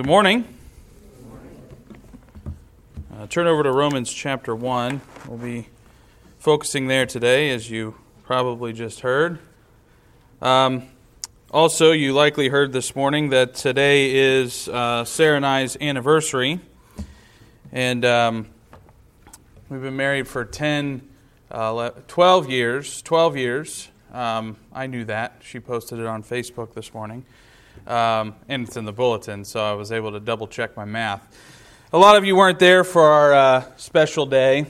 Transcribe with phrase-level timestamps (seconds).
[0.00, 0.46] Good morning.
[3.14, 4.98] Uh, turn over to Romans chapter 1.
[5.28, 5.66] We'll be
[6.38, 9.40] focusing there today, as you probably just heard.
[10.40, 10.84] Um,
[11.50, 16.60] also, you likely heard this morning that today is uh, Sarah and I's anniversary.
[17.70, 18.46] And um,
[19.68, 21.06] we've been married for 10,
[21.50, 23.02] uh, 12 years.
[23.02, 23.88] 12 years.
[24.14, 25.42] Um, I knew that.
[25.42, 27.26] She posted it on Facebook this morning.
[27.86, 31.26] Um, and it's in the bulletin, so I was able to double check my math.
[31.92, 34.66] A lot of you weren't there for our uh, special day,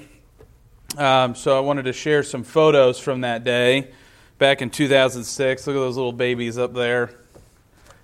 [0.97, 3.91] um, so I wanted to share some photos from that day
[4.39, 5.67] back in 2006.
[5.67, 7.11] Look at those little babies up there.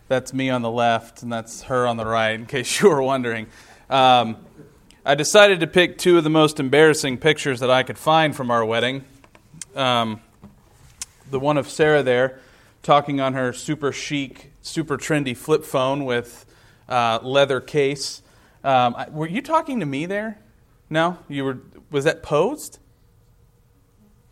[0.09, 3.03] That's me on the left, and that's her on the right, in case you were
[3.03, 3.47] wondering.
[3.89, 4.37] Um,
[5.05, 8.51] I decided to pick two of the most embarrassing pictures that I could find from
[8.51, 9.05] our wedding.
[9.75, 10.21] Um,
[11.31, 12.41] the one of Sarah there
[12.83, 16.45] talking on her super chic, super trendy flip phone with
[16.89, 18.23] uh, leather case.
[18.65, 20.39] Um, were you talking to me there?
[20.91, 21.59] No, you were.
[21.91, 22.79] Was that posed?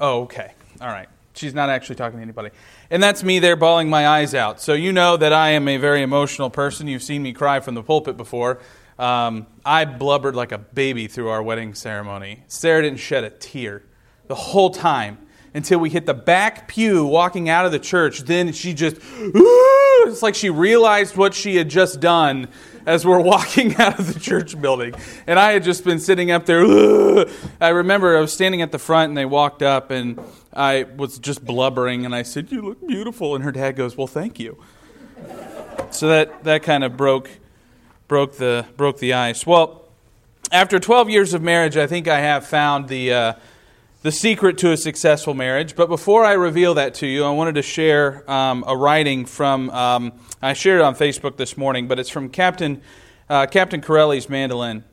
[0.00, 0.52] Oh, okay.
[0.80, 1.08] All right.
[1.34, 2.50] She's not actually talking to anybody.
[2.90, 4.60] And that's me there bawling my eyes out.
[4.60, 6.86] So you know that I am a very emotional person.
[6.86, 8.60] You've seen me cry from the pulpit before.
[8.98, 12.44] Um, I blubbered like a baby through our wedding ceremony.
[12.46, 13.82] Sarah didn't shed a tear
[14.28, 15.18] the whole time
[15.54, 18.20] until we hit the back pew walking out of the church.
[18.20, 22.48] Then she just, it's like she realized what she had just done
[22.84, 24.94] as we're walking out of the church building.
[25.28, 26.64] And I had just been sitting up there.
[27.60, 30.20] I remember I was standing at the front and they walked up and
[30.52, 33.36] I was just blubbering and I said, You look beautiful.
[33.36, 34.62] And her dad goes, Well, thank you.
[35.90, 37.30] So that, that kind of broke,
[38.08, 39.46] broke, the, broke the ice.
[39.46, 39.84] Well,
[40.50, 43.12] after 12 years of marriage, I think I have found the.
[43.12, 43.32] Uh,
[44.04, 45.74] the secret to a successful marriage.
[45.74, 49.70] But before I reveal that to you, I wanted to share um, a writing from,
[49.70, 52.82] um, I shared it on Facebook this morning, but it's from Captain,
[53.30, 54.84] uh, Captain Corelli's mandolin.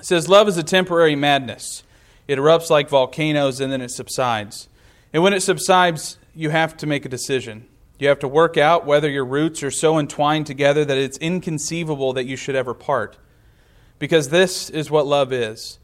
[0.00, 1.84] It says, Love is a temporary madness.
[2.26, 4.68] It erupts like volcanoes and then it subsides.
[5.12, 7.68] And when it subsides, you have to make a decision.
[8.00, 12.12] You have to work out whether your roots are so entwined together that it's inconceivable
[12.14, 13.18] that you should ever part.
[14.00, 15.78] Because this is what love is.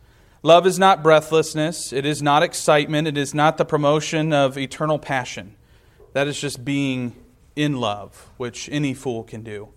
[0.44, 4.98] Love is not breathlessness, it is not excitement, it is not the promotion of eternal
[4.98, 5.54] passion.
[6.14, 7.14] That is just being
[7.54, 9.68] in love, which any fool can do.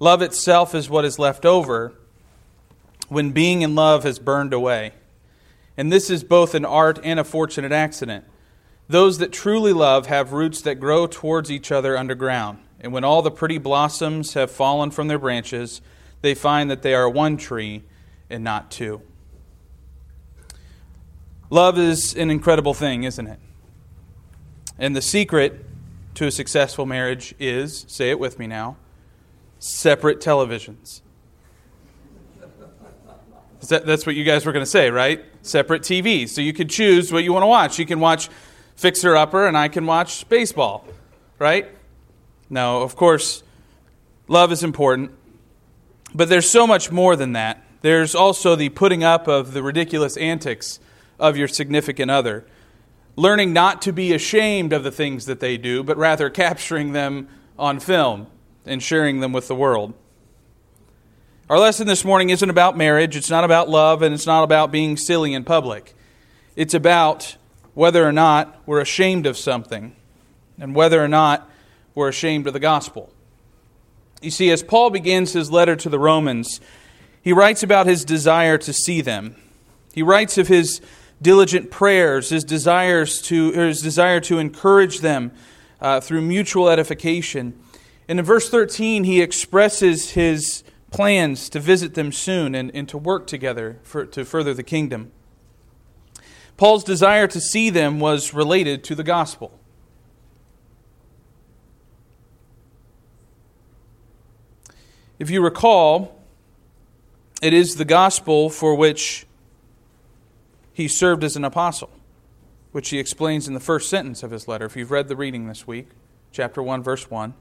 [0.00, 1.94] Love itself is what is left over
[3.08, 4.92] when being in love has burned away.
[5.76, 8.24] And this is both an art and a fortunate accident.
[8.88, 12.58] Those that truly love have roots that grow towards each other underground.
[12.80, 15.80] And when all the pretty blossoms have fallen from their branches,
[16.22, 17.84] they find that they are one tree
[18.28, 19.02] and not two.
[21.52, 23.38] Love is an incredible thing, isn't it?
[24.78, 25.66] And the secret
[26.14, 28.78] to a successful marriage is say it with me now
[29.58, 31.02] separate televisions.
[33.68, 35.22] That, that's what you guys were going to say, right?
[35.42, 36.30] Separate TVs.
[36.30, 37.78] So you could choose what you want to watch.
[37.78, 38.30] You can watch
[38.76, 40.86] Fixer Upper, and I can watch baseball,
[41.38, 41.68] right?
[42.48, 43.42] No, of course,
[44.26, 45.10] love is important.
[46.14, 47.62] But there's so much more than that.
[47.82, 50.80] There's also the putting up of the ridiculous antics
[51.18, 52.44] of your significant other.
[53.16, 57.28] Learning not to be ashamed of the things that they do, but rather capturing them
[57.58, 58.26] on film
[58.64, 59.94] and sharing them with the world.
[61.50, 64.72] Our lesson this morning isn't about marriage, it's not about love, and it's not about
[64.72, 65.94] being silly in public.
[66.56, 67.36] It's about
[67.74, 69.94] whether or not we're ashamed of something
[70.58, 71.50] and whether or not
[71.94, 73.10] we're ashamed of the gospel.
[74.22, 76.60] You see, as Paul begins his letter to the Romans,
[77.22, 79.36] he writes about his desire to see them.
[79.92, 80.80] He writes of his
[81.22, 85.32] diligent prayers, his desires to his desire to encourage them
[85.80, 87.58] uh, through mutual edification.
[88.08, 92.98] And in verse 13, he expresses his plans to visit them soon and, and to
[92.98, 95.12] work together for, to further the kingdom.
[96.56, 99.58] Paul's desire to see them was related to the gospel.
[105.18, 106.20] If you recall,
[107.40, 109.26] it is the gospel for which
[110.72, 111.90] he served as an apostle,
[112.72, 114.66] which he explains in the first sentence of his letter.
[114.66, 115.88] If you've read the reading this week,
[116.32, 117.34] chapter 1, verse 1.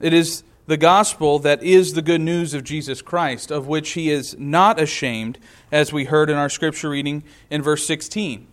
[0.00, 4.10] It is the gospel that is the good news of Jesus Christ, of which he
[4.10, 5.38] is not ashamed,
[5.70, 8.46] as we heard in our scripture reading in verse 16.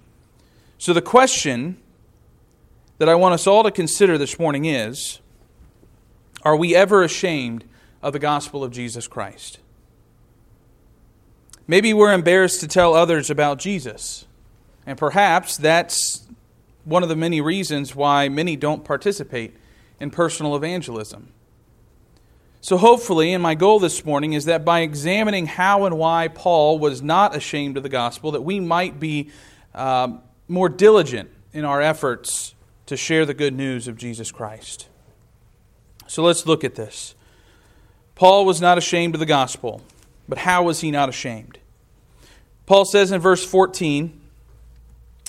[0.77, 1.77] So the question
[2.97, 5.19] that I want us all to consider this morning is
[6.43, 7.63] Are we ever ashamed
[8.01, 9.59] of the gospel of Jesus Christ?
[11.71, 14.25] Maybe we're embarrassed to tell others about Jesus.
[14.85, 16.27] And perhaps that's
[16.83, 19.55] one of the many reasons why many don't participate
[19.97, 21.31] in personal evangelism.
[22.59, 26.77] So, hopefully, and my goal this morning is that by examining how and why Paul
[26.77, 29.29] was not ashamed of the gospel, that we might be
[29.73, 30.19] um,
[30.49, 32.53] more diligent in our efforts
[32.87, 34.89] to share the good news of Jesus Christ.
[36.05, 37.15] So, let's look at this.
[38.15, 39.81] Paul was not ashamed of the gospel,
[40.27, 41.59] but how was he not ashamed?
[42.71, 44.17] Paul says in verse 14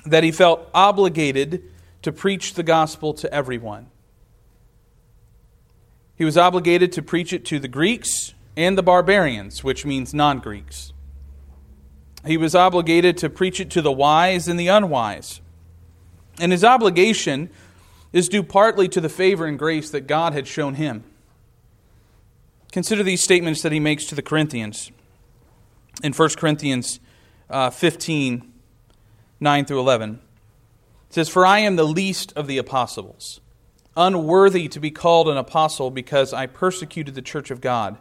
[0.06, 1.64] that he felt obligated
[2.02, 3.88] to preach the gospel to everyone.
[6.14, 10.38] He was obligated to preach it to the Greeks and the barbarians, which means non
[10.38, 10.92] Greeks.
[12.24, 15.40] He was obligated to preach it to the wise and the unwise.
[16.38, 17.50] And his obligation
[18.12, 21.02] is due partly to the favor and grace that God had shown him.
[22.70, 24.92] Consider these statements that he makes to the Corinthians
[26.04, 27.00] in 1 Corinthians
[27.52, 28.52] uh, 15
[29.40, 30.20] 9 through 11.
[31.08, 33.40] It says, For I am the least of the apostles
[33.96, 37.98] unworthy to be called an apostle because I persecuted the church of God.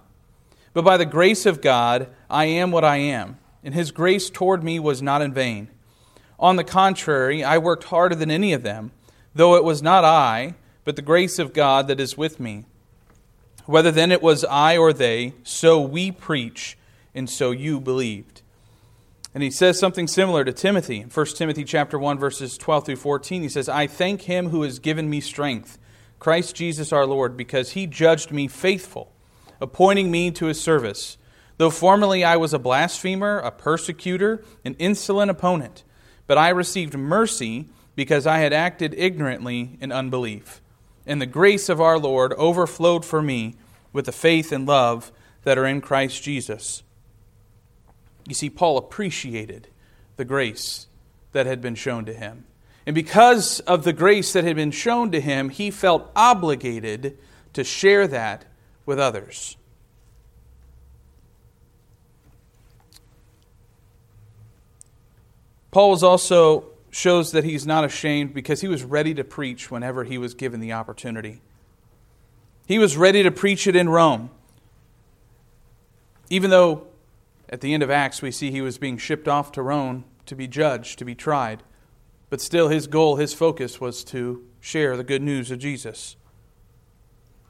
[0.74, 4.64] But by the grace of God, I am what I am, and his grace toward
[4.64, 5.68] me was not in vain.
[6.40, 8.92] On the contrary, I worked harder than any of them,
[9.36, 10.56] though it was not I,
[10.86, 12.66] but the grace of God that is with me.
[13.66, 16.78] Whether then it was I or they, so we preach,
[17.14, 18.42] and so you believed.
[19.34, 21.00] And he says something similar to Timothy.
[21.00, 24.64] In 1 Timothy chapter 1 verses 12 through 14, he says, "I thank him who
[24.64, 25.78] has given me strength
[26.22, 29.12] Christ Jesus our Lord, because he judged me faithful,
[29.60, 31.18] appointing me to his service.
[31.58, 35.84] Though formerly I was a blasphemer, a persecutor, an insolent opponent,
[36.28, 40.62] but I received mercy because I had acted ignorantly in unbelief.
[41.08, 43.56] And the grace of our Lord overflowed for me
[43.92, 45.12] with the faith and love
[45.42, 46.84] that are in Christ Jesus.
[48.28, 49.68] You see, Paul appreciated
[50.18, 50.88] the grace
[51.32, 52.46] that had been shown to him.
[52.86, 57.18] And because of the grace that had been shown to him, he felt obligated
[57.54, 58.46] to share that
[58.86, 59.56] with others.
[65.72, 70.04] Paul was also shows that he's not ashamed because he was ready to preach whenever
[70.04, 71.42] he was given the opportunity.
[72.68, 74.30] He was ready to preach it in Rome.
[76.30, 76.88] Even though
[77.52, 80.36] at the end of Acts we see he was being shipped off to Rome to
[80.36, 81.64] be judged, to be tried.
[82.30, 86.16] But still, his goal, his focus was to share the good news of Jesus.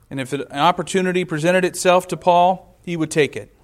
[0.09, 3.55] And if an opportunity presented itself to Paul, he would take it.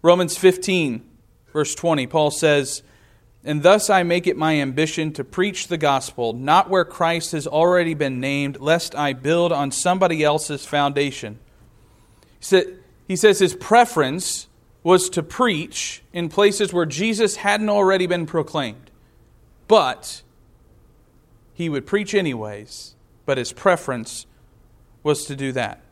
[0.00, 1.08] Romans 15,
[1.52, 2.82] verse 20, Paul says,
[3.44, 7.46] And thus I make it my ambition to preach the gospel, not where Christ has
[7.46, 11.38] already been named, lest I build on somebody else's foundation.
[12.40, 14.48] He says his preference
[14.82, 18.90] was to preach in places where Jesus hadn't already been proclaimed.
[19.68, 20.22] But
[21.54, 24.26] he would preach anyways, but his preference
[25.02, 25.82] was to do that.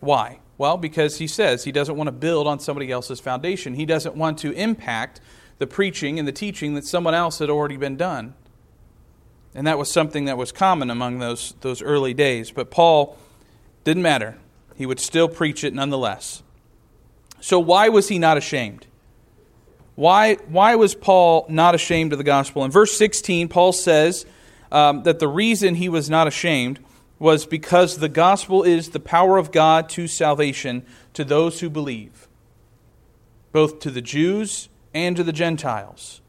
[0.00, 0.40] Why?
[0.58, 3.74] Well, because he says he doesn't want to build on somebody else's foundation.
[3.74, 5.20] He doesn't want to impact
[5.58, 8.34] the preaching and the teaching that someone else had already been done.
[9.54, 12.50] And that was something that was common among those, those early days.
[12.50, 13.16] But Paul
[13.84, 14.36] didn't matter.
[14.76, 16.42] He would still preach it nonetheless.
[17.40, 18.86] So, why was he not ashamed?
[19.94, 22.64] Why, why was Paul not ashamed of the gospel?
[22.64, 24.26] In verse 16, Paul says
[24.70, 26.80] um, that the reason he was not ashamed
[27.18, 30.84] was because the gospel is the power of God to salvation
[31.14, 32.28] to those who believe,
[33.52, 36.20] both to the Jews and to the Gentiles.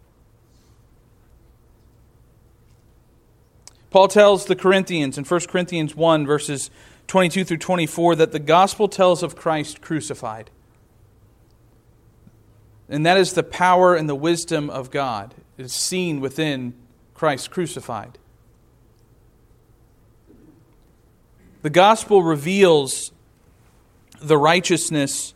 [3.89, 6.69] Paul tells the Corinthians in 1 Corinthians 1, verses
[7.07, 10.51] 22 through 24, that the gospel tells of Christ crucified.
[12.89, 15.36] And that is the power and the wisdom of God.
[15.58, 16.75] Is seen within
[17.15, 18.20] Christ crucified.
[21.63, 23.12] The gospel reveals
[24.22, 25.34] the righteousness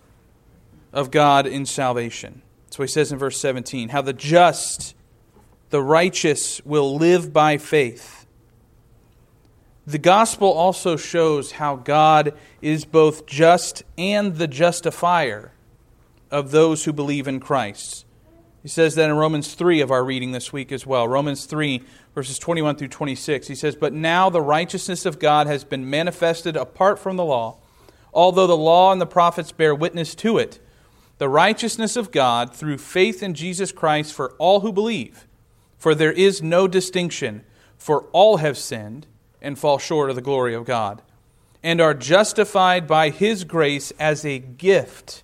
[0.94, 2.44] of God in salvation.
[2.70, 4.96] So he says in verse 17 how the just,
[5.72, 8.28] the righteous, will live by faith.
[9.88, 15.52] The gospel also shows how God is both just and the justifier
[16.32, 18.06] of those who believe in Christ.
[18.62, 21.08] He says that in Romans 3 of our reading this week as well.
[21.08, 21.82] Romans 3,
[22.14, 23.48] verses 21 through 26.
[23.48, 27.58] He says, But now the righteousness of God has been manifested apart from the law,
[28.14, 30.60] although the law and the prophets bear witness to it.
[31.18, 35.28] The righteousness of God through faith in Jesus Christ for all who believe.
[35.78, 37.44] For there is no distinction,
[37.78, 39.08] for all have sinned
[39.42, 41.02] and fall short of the glory of God,
[41.64, 45.24] and are justified by his grace as a gift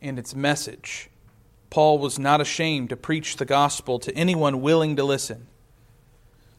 [0.00, 1.10] and its message,
[1.70, 5.46] Paul was not ashamed to preach the gospel to anyone willing to listen.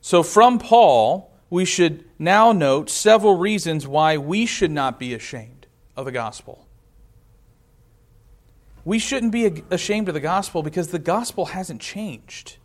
[0.02, 5.68] So, from Paul, we should now note several reasons why we should not be ashamed
[5.96, 6.68] of the gospel.
[8.86, 12.58] We shouldn't be ashamed of the gospel because the gospel hasn't changed.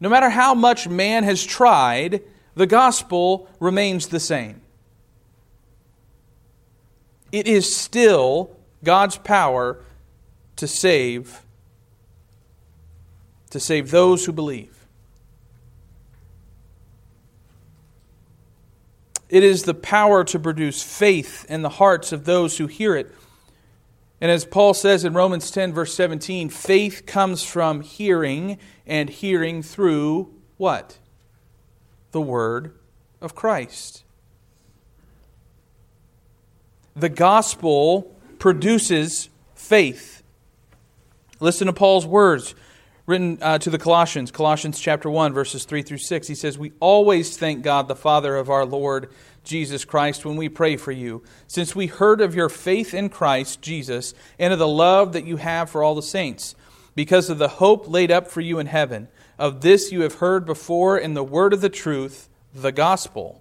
[0.00, 2.22] No matter how much man has tried,
[2.54, 4.60] the gospel remains the same.
[7.32, 9.82] It is still God's power
[10.56, 11.42] to save
[13.50, 14.74] to save those who believe.
[19.28, 23.14] It is the power to produce faith in the hearts of those who hear it.
[24.20, 29.62] And as Paul says in Romans 10, verse 17, faith comes from hearing, and hearing
[29.62, 30.98] through what?
[32.10, 32.74] The Word
[33.20, 34.02] of Christ.
[36.96, 40.22] The gospel produces faith.
[41.40, 42.54] Listen to Paul's words
[43.06, 46.28] written uh, to the Colossians, Colossians chapter 1, verses 3 through 6.
[46.28, 49.10] He says, We always thank God, the Father of our Lord
[49.44, 53.62] Jesus Christ, when we pray for you, since we heard of your faith in Christ
[53.62, 56.54] Jesus and of the love that you have for all the saints,
[56.94, 59.08] because of the hope laid up for you in heaven.
[59.38, 63.40] Of this you have heard before in the word of the truth, the gospel,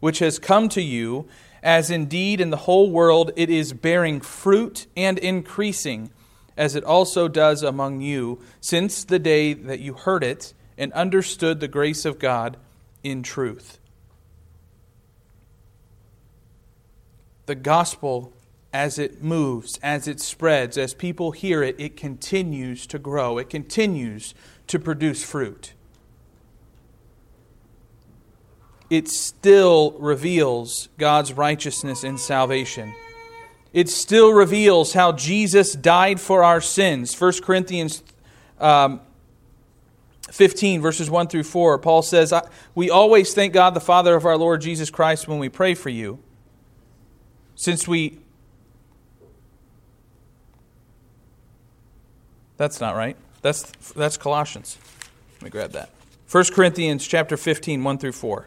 [0.00, 1.28] which has come to you,
[1.64, 6.10] as indeed in the whole world it is bearing fruit and increasing
[6.56, 11.58] as it also does among you, since the day that you heard it and understood
[11.58, 12.56] the grace of God
[13.02, 13.78] in truth.
[17.46, 18.32] The gospel,
[18.72, 23.50] as it moves, as it spreads, as people hear it, it continues to grow, it
[23.50, 24.34] continues
[24.68, 25.73] to produce fruit.
[28.90, 32.94] It still reveals God's righteousness and salvation
[33.74, 37.20] it still reveals how Jesus died for our sins.
[37.20, 38.04] 1 Corinthians
[38.60, 39.00] um,
[40.30, 42.32] 15, verses 1 through 4, Paul says,
[42.76, 45.88] We always thank God the Father of our Lord Jesus Christ when we pray for
[45.88, 46.20] you.
[47.56, 48.20] Since we.
[52.56, 53.16] That's not right.
[53.42, 53.62] That's,
[53.92, 54.78] that's Colossians.
[55.34, 55.90] Let me grab that.
[56.30, 58.46] 1 Corinthians chapter 15, 1 through 4.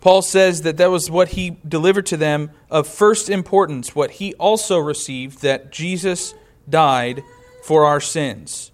[0.00, 4.34] Paul says that that was what he delivered to them of first importance, what he
[4.34, 6.34] also received that Jesus
[6.68, 7.22] died
[7.64, 8.70] for our sins.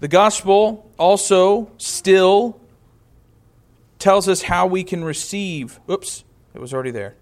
[0.00, 2.60] The gospel also still
[3.98, 7.14] tells us how we can receive, oops, it was already there.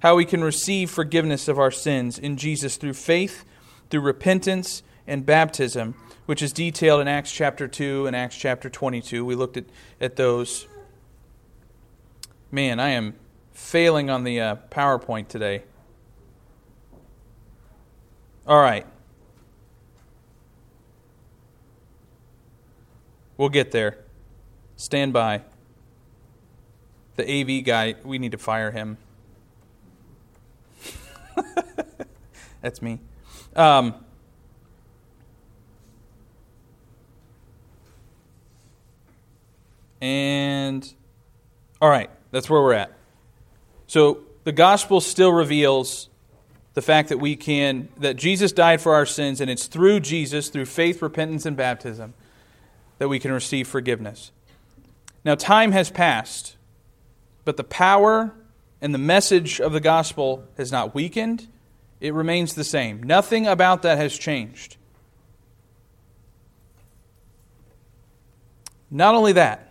[0.00, 3.44] How we can receive forgiveness of our sins in Jesus through faith,
[3.90, 5.94] through repentance, and baptism,
[6.26, 9.24] which is detailed in Acts chapter 2 and Acts chapter 22.
[9.24, 9.64] We looked at,
[10.00, 10.66] at those
[12.52, 13.14] Man, I am
[13.52, 15.62] failing on the uh, PowerPoint today.
[18.44, 18.84] All right.
[23.36, 23.98] We'll get there.
[24.74, 25.42] Stand by.
[27.14, 28.98] The AV guy, we need to fire him.
[32.60, 32.98] That's me.
[33.54, 33.94] Um,
[40.00, 40.92] and,
[41.80, 42.10] all right.
[42.30, 42.92] That's where we're at.
[43.86, 46.08] So the gospel still reveals
[46.74, 50.48] the fact that we can, that Jesus died for our sins, and it's through Jesus,
[50.48, 52.14] through faith, repentance, and baptism,
[52.98, 54.30] that we can receive forgiveness.
[55.24, 56.56] Now, time has passed,
[57.44, 58.32] but the power
[58.80, 61.48] and the message of the gospel has not weakened,
[62.00, 63.02] it remains the same.
[63.02, 64.76] Nothing about that has changed.
[68.90, 69.69] Not only that,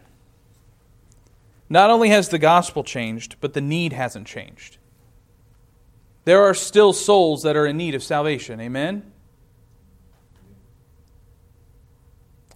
[1.69, 4.77] not only has the gospel changed, but the need hasn't changed.
[6.25, 8.59] There are still souls that are in need of salvation.
[8.59, 9.11] Amen?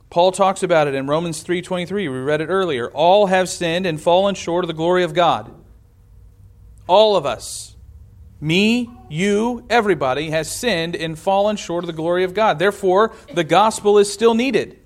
[0.09, 2.07] Paul talks about it in Romans 3:23.
[2.07, 2.89] We read it earlier.
[2.91, 5.51] All have sinned and fallen short of the glory of God.
[6.87, 7.75] All of us,
[8.39, 12.59] me, you, everybody has sinned and fallen short of the glory of God.
[12.59, 14.79] Therefore, the gospel is still needed.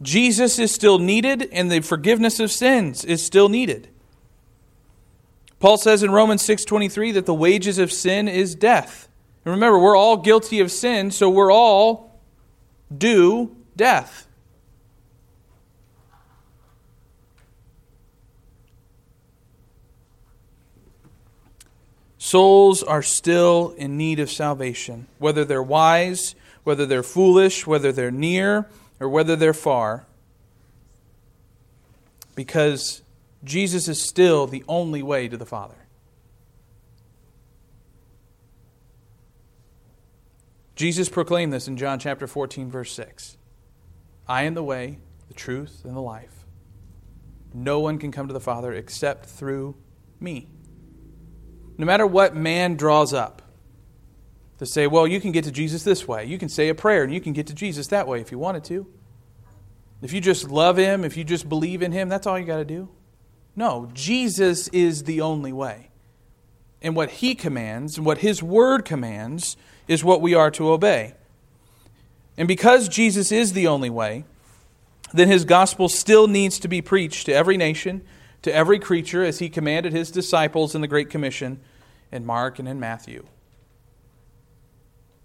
[0.00, 3.88] Jesus is still needed and the forgiveness of sins is still needed.
[5.60, 9.08] Paul says in Romans 6:23 that the wages of sin is death.
[9.44, 12.20] And remember, we're all guilty of sin, so we're all
[12.96, 14.26] due death.
[22.18, 28.10] Souls are still in need of salvation, whether they're wise, whether they're foolish, whether they're
[28.10, 28.68] near,
[29.00, 30.06] or whether they're far,
[32.34, 33.02] because
[33.44, 35.74] Jesus is still the only way to the Father.
[40.76, 43.36] Jesus proclaimed this in John chapter 14, verse 6.
[44.28, 46.44] I am the way, the truth, and the life.
[47.52, 49.74] No one can come to the Father except through
[50.20, 50.48] me.
[51.76, 53.42] No matter what man draws up
[54.58, 56.24] to say, well, you can get to Jesus this way.
[56.24, 58.38] You can say a prayer and you can get to Jesus that way if you
[58.38, 58.86] wanted to.
[60.02, 62.58] If you just love him, if you just believe in him, that's all you got
[62.58, 62.88] to do.
[63.56, 65.90] No, Jesus is the only way.
[66.80, 69.56] And what he commands and what his word commands
[69.88, 71.14] is what we are to obey.
[72.36, 74.24] And because Jesus is the only way,
[75.12, 78.02] then his gospel still needs to be preached to every nation,
[78.42, 81.58] to every creature, as he commanded his disciples in the Great Commission
[82.12, 83.26] in Mark and in Matthew.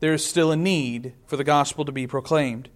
[0.03, 2.67] There is still a need for the gospel to be proclaimed.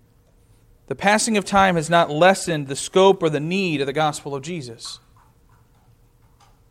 [0.85, 4.33] The passing of time has not lessened the scope or the need of the gospel
[4.33, 5.01] of Jesus.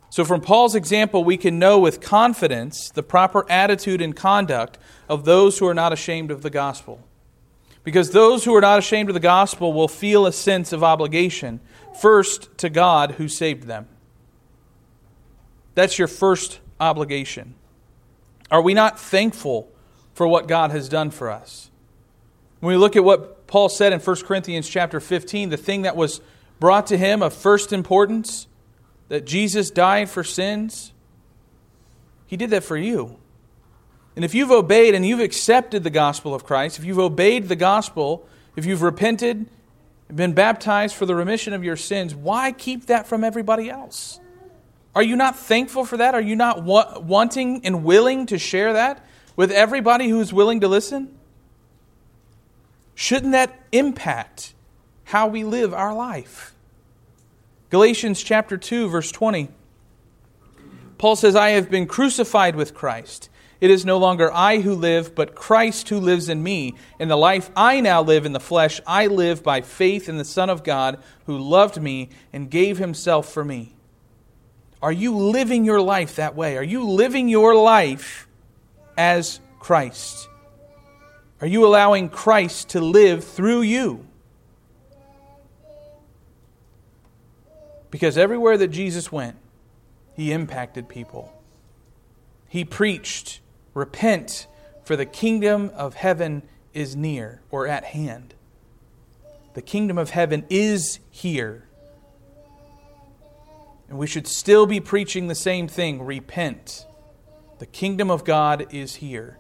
[0.09, 4.79] So, from Paul's example, we can know with confidence the proper attitude and conduct
[5.11, 7.07] of those who are not ashamed of the gospel.
[7.85, 11.61] Because those who are not ashamed of the gospel will feel a sense of obligation,
[12.01, 13.89] first to God who saved them.
[15.75, 17.57] That's your first obligation.
[18.51, 19.71] Are we not thankful
[20.17, 21.71] for what God has done for us?
[22.61, 25.95] When we look at what Paul said in 1 Corinthians chapter 15, the thing that
[25.95, 26.23] was
[26.59, 28.47] brought to him of first importance,
[29.09, 30.95] that Jesus died for sins,
[32.27, 33.19] he did that for you.
[34.17, 37.55] And if you've obeyed and you've accepted the gospel of Christ, if you've obeyed the
[37.55, 38.27] gospel,
[38.57, 39.45] if you've repented,
[40.13, 44.19] been baptized for the remission of your sins, why keep that from everybody else?
[44.95, 46.15] Are you not thankful for that?
[46.15, 49.06] Are you not wa- wanting and willing to share that
[49.37, 51.17] with everybody who's willing to listen?
[52.95, 54.55] Shouldn't that impact
[55.05, 56.55] how we live our life?
[57.71, 59.51] Galatians chapter 2 verse 20.
[60.99, 63.29] Paul says, "I have been crucified with Christ.
[63.61, 66.75] It is no longer I who live, but Christ who lives in me.
[66.99, 70.25] In the life I now live in the flesh, I live by faith in the
[70.25, 73.75] Son of God who loved me and gave himself for me.
[74.83, 76.57] Are you living your life that way?
[76.57, 78.26] Are you living your life
[78.97, 80.29] as Christ?
[81.41, 84.07] Are you allowing Christ to live through you?
[87.91, 89.37] Because everywhere that Jesus went,
[90.15, 91.33] he impacted people.
[92.49, 93.41] He preached
[93.77, 94.47] Repent,
[94.85, 98.33] for the kingdom of heaven is near or at hand.
[99.53, 101.69] The kingdom of heaven is here.
[103.91, 106.87] And we should still be preaching the same thing repent.
[107.59, 109.39] The kingdom of God is here.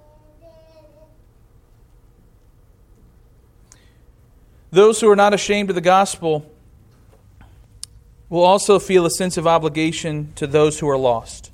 [4.70, 6.50] Those who are not ashamed of the gospel
[8.28, 11.50] will also feel a sense of obligation to those who are lost.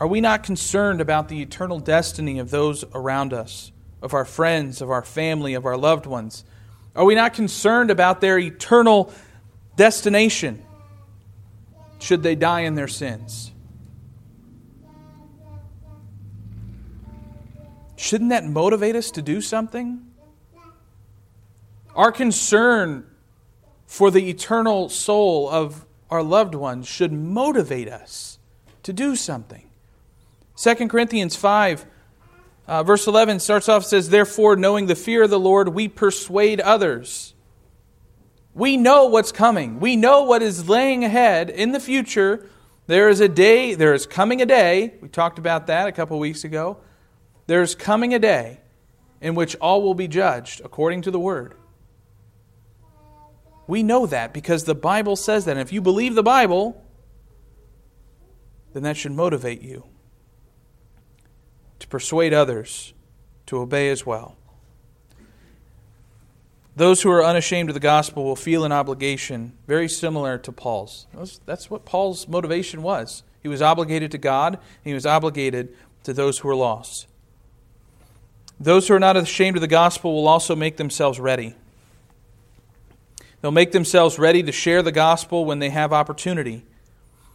[0.00, 3.70] Are we not concerned about the eternal destiny of those around us,
[4.02, 6.44] of our friends, of our family, of our loved ones?
[6.96, 9.12] Are we not concerned about their eternal
[9.76, 10.62] destination
[12.00, 13.52] should they die in their sins?
[18.04, 20.04] Shouldn't that motivate us to do something?
[21.94, 23.06] Our concern
[23.86, 28.38] for the eternal soul of our loved ones should motivate us
[28.82, 29.70] to do something.
[30.58, 31.86] 2 Corinthians 5,
[32.68, 36.60] uh, verse 11 starts off says, Therefore, knowing the fear of the Lord, we persuade
[36.60, 37.32] others.
[38.52, 39.80] We know what's coming.
[39.80, 42.50] We know what is laying ahead in the future.
[42.86, 44.92] There is a day, there is coming a day.
[45.00, 46.76] We talked about that a couple weeks ago.
[47.46, 48.60] There's coming a day
[49.20, 51.54] in which all will be judged according to the word.
[53.66, 55.52] We know that because the Bible says that.
[55.52, 56.84] And if you believe the Bible,
[58.72, 59.84] then that should motivate you
[61.78, 62.92] to persuade others
[63.46, 64.36] to obey as well.
[66.76, 71.06] Those who are unashamed of the gospel will feel an obligation very similar to Paul's.
[71.46, 73.22] That's what Paul's motivation was.
[73.42, 77.06] He was obligated to God, and he was obligated to those who were lost.
[78.64, 81.54] Those who are not ashamed of the gospel will also make themselves ready.
[83.42, 86.64] They'll make themselves ready to share the gospel when they have opportunity.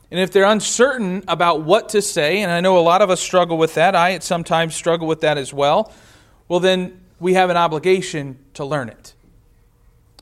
[0.09, 3.21] And if they're uncertain about what to say, and I know a lot of us
[3.21, 5.93] struggle with that, I sometimes struggle with that as well,
[6.47, 9.13] well, then we have an obligation to learn it.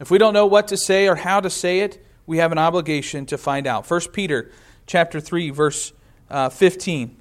[0.02, 2.58] If we don't know what to say or how to say it, we have an
[2.58, 3.90] obligation to find out.
[3.90, 4.52] 1 Peter
[4.86, 5.94] chapter 3, verse
[6.30, 7.16] uh, 15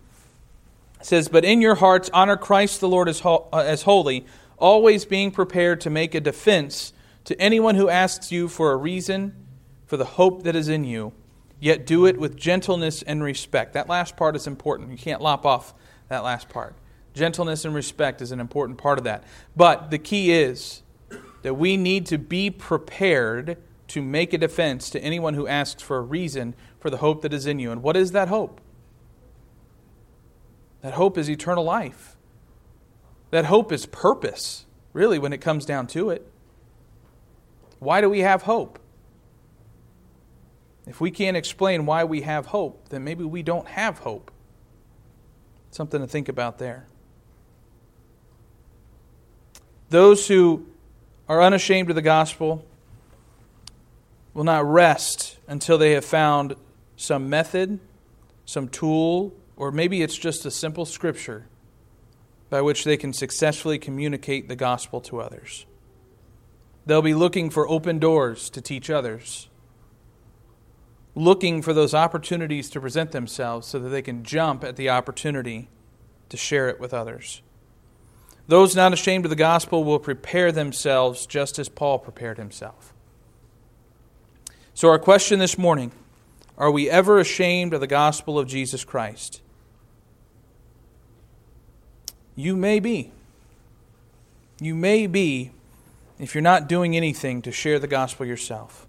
[1.07, 4.27] says, But in your hearts honor Christ the Lord as, ho- uh, as holy,
[4.59, 6.93] always being prepared to make a defense
[7.25, 9.35] to anyone who asks you for a reason
[9.87, 11.13] for the hope that is in you
[11.61, 13.73] yet do it with gentleness and respect.
[13.75, 14.91] That last part is important.
[14.91, 15.75] You can't lop off
[16.09, 16.75] that last part.
[17.15, 19.25] Gentleness and respect is an important part of that.
[19.57, 20.83] But the key is
[21.43, 23.57] that we need to be prepared
[23.89, 27.33] to make a defense to anyone who asks for a reason for the hope that
[27.33, 27.71] is in you.
[27.71, 28.61] And what is that hope?
[30.83, 32.17] That hope is eternal life.
[33.31, 36.31] That hope is purpose, really, when it comes down to it.
[37.79, 38.79] Why do we have hope?
[40.87, 44.31] If we can't explain why we have hope, then maybe we don't have hope.
[45.71, 46.87] Something to think about there.
[49.91, 50.67] Those who
[51.29, 52.65] are unashamed of the gospel
[54.33, 56.55] will not rest until they have found
[56.97, 57.81] some method,
[58.45, 61.47] some tool, or maybe it's just a simple scripture
[62.49, 65.67] by which they can successfully communicate the gospel to others.
[66.85, 69.49] They'll be looking for open doors to teach others
[71.17, 75.69] looking for those opportunities to present themselves so that they can jump at the opportunity
[76.29, 77.43] to share it with others.
[78.47, 82.93] Those not ashamed of the gospel will prepare themselves just as Paul prepared himself.
[84.75, 85.91] So, our question this morning
[86.59, 89.41] are we ever ashamed of the gospel of Jesus Christ?
[92.37, 93.11] You may be.
[94.61, 95.51] You may be
[96.19, 98.87] if you're not doing anything to share the gospel yourself.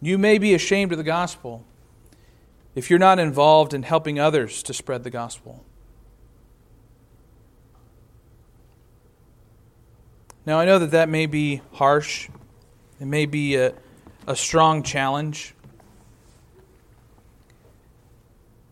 [0.00, 1.64] You may be ashamed of the gospel
[2.74, 5.64] if you're not involved in helping others to spread the gospel.
[10.44, 12.28] Now, I know that that may be harsh,
[13.00, 13.74] it may be a,
[14.26, 15.54] a strong challenge.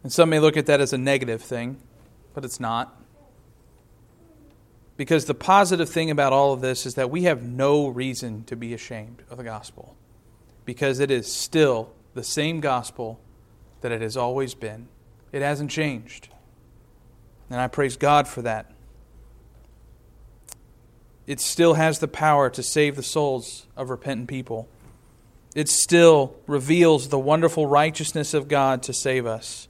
[0.05, 1.79] And some may look at that as a negative thing,
[2.35, 3.01] but it's not.
[4.97, 8.57] Because the positive thing about all of this is that we have no reason to
[8.57, 9.97] be ashamed of the gospel
[10.65, 13.21] because it is still the same gospel
[13.81, 14.89] that it has always been.
[15.33, 16.29] It hasn't changed.
[17.51, 18.71] And I praise God for that.
[21.27, 24.69] It still has the power to save the souls of repentant people.
[25.55, 29.69] It still reveals the wonderful righteousness of God to save us.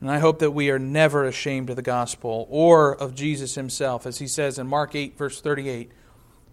[0.00, 4.06] And I hope that we are never ashamed of the gospel or of Jesus himself,
[4.06, 5.90] as he says in Mark 8, verse 38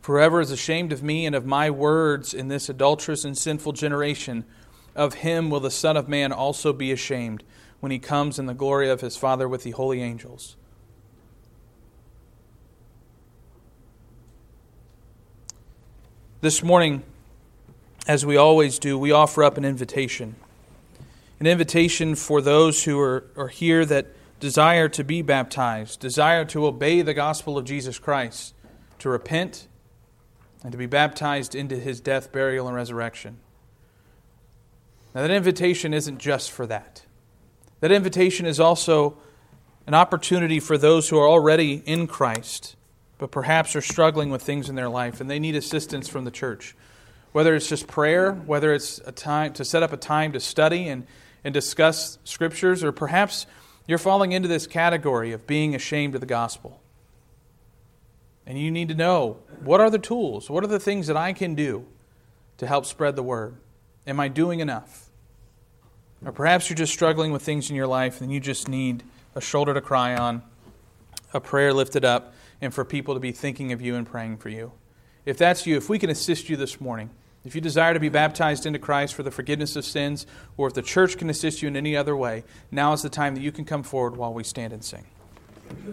[0.05, 4.45] whoever is ashamed of me and of my words in this adulterous and sinful generation,
[4.95, 7.43] of him will the Son of Man also be ashamed
[7.79, 10.55] when he comes in the glory of his Father with the holy angels.
[16.41, 17.01] This morning,
[18.07, 20.35] as we always do, we offer up an invitation.
[21.39, 24.07] An invitation for those who are, are here that
[24.39, 28.53] desire to be baptized, desire to obey the gospel of Jesus Christ,
[28.99, 29.67] to repent
[30.63, 33.37] and to be baptized into his death, burial, and resurrection.
[35.13, 37.03] Now, that invitation isn't just for that.
[37.81, 39.17] That invitation is also
[39.87, 42.75] an opportunity for those who are already in Christ,
[43.17, 46.31] but perhaps are struggling with things in their life and they need assistance from the
[46.31, 46.75] church.
[47.31, 50.87] Whether it's just prayer, whether it's a time to set up a time to study
[50.87, 51.05] and,
[51.45, 53.45] and discuss scriptures, or perhaps
[53.87, 56.81] you're falling into this category of being ashamed of the gospel.
[58.47, 60.49] And you need to know what are the tools?
[60.49, 61.85] What are the things that I can do
[62.57, 63.55] to help spread the word?
[64.07, 65.09] Am I doing enough?
[66.25, 69.03] Or perhaps you're just struggling with things in your life and you just need
[69.35, 70.41] a shoulder to cry on,
[71.31, 74.49] a prayer lifted up, and for people to be thinking of you and praying for
[74.49, 74.71] you.
[75.25, 77.11] If that's you, if we can assist you this morning,
[77.45, 80.25] if you desire to be baptized into Christ for the forgiveness of sins,
[80.57, 83.35] or if the church can assist you in any other way, now is the time
[83.35, 85.05] that you can come forward while we stand and sing.